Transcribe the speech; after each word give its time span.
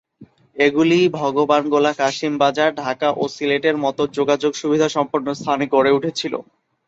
এগুলি 0.57 0.99
ভগবানগোলা, 1.15 1.91
কাসিমবাজার, 1.93 2.69
ঢাকা 2.81 3.07
ও 3.13 3.33
সিলেটের 3.35 3.75
মতো 3.77 4.01
যোগাযোগ 4.17 4.51
সুবিধাসম্পন্ন 4.61 5.27
স্থানে 5.33 5.65
গড়ে 5.73 5.91
উঠেছিল। 5.97 6.33